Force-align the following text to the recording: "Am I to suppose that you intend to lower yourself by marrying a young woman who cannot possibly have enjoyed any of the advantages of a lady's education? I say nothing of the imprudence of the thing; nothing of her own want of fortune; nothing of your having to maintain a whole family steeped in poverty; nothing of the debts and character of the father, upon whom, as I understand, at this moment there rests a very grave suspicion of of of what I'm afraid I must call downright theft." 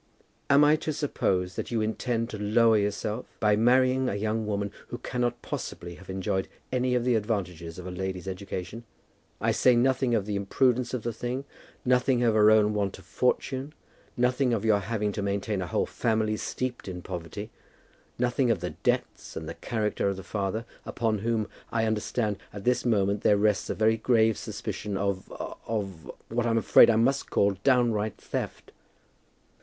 "Am 0.49 0.63
I 0.63 0.77
to 0.77 0.93
suppose 0.93 1.55
that 1.55 1.69
you 1.69 1.79
intend 1.79 2.31
to 2.31 2.39
lower 2.39 2.75
yourself 2.79 3.27
by 3.39 3.55
marrying 3.55 4.09
a 4.09 4.15
young 4.15 4.47
woman 4.47 4.71
who 4.87 4.97
cannot 4.97 5.43
possibly 5.43 5.93
have 5.93 6.09
enjoyed 6.09 6.47
any 6.71 6.95
of 6.95 7.03
the 7.03 7.13
advantages 7.13 7.77
of 7.77 7.85
a 7.85 7.91
lady's 7.91 8.27
education? 8.27 8.83
I 9.39 9.51
say 9.51 9.75
nothing 9.75 10.15
of 10.15 10.25
the 10.25 10.35
imprudence 10.35 10.95
of 10.95 11.03
the 11.03 11.13
thing; 11.13 11.45
nothing 11.85 12.23
of 12.23 12.33
her 12.33 12.49
own 12.49 12.73
want 12.73 12.97
of 12.97 13.05
fortune; 13.05 13.75
nothing 14.17 14.53
of 14.53 14.65
your 14.65 14.79
having 14.79 15.11
to 15.11 15.21
maintain 15.21 15.61
a 15.61 15.67
whole 15.67 15.85
family 15.85 16.35
steeped 16.35 16.87
in 16.87 17.03
poverty; 17.03 17.51
nothing 18.17 18.49
of 18.49 18.59
the 18.59 18.71
debts 18.71 19.35
and 19.35 19.55
character 19.61 20.09
of 20.09 20.17
the 20.17 20.23
father, 20.23 20.65
upon 20.83 21.19
whom, 21.19 21.41
as 21.43 21.47
I 21.73 21.85
understand, 21.85 22.37
at 22.51 22.63
this 22.63 22.83
moment 22.85 23.21
there 23.21 23.37
rests 23.37 23.69
a 23.69 23.75
very 23.75 23.97
grave 23.97 24.35
suspicion 24.35 24.97
of 24.97 25.31
of 25.33 25.61
of 25.67 26.11
what 26.29 26.47
I'm 26.47 26.57
afraid 26.57 26.89
I 26.89 26.95
must 26.95 27.29
call 27.29 27.51
downright 27.63 28.17
theft." 28.17 28.71